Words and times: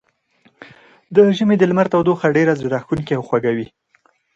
د 1.15 1.17
ژمي 1.37 1.55
د 1.59 1.63
لمر 1.71 1.87
تودوخه 1.93 2.27
ډېره 2.37 2.53
زړه 2.59 2.69
راښکونکې 2.73 3.13
او 3.15 3.23
خوږه 3.27 3.51
وي. 3.57 3.67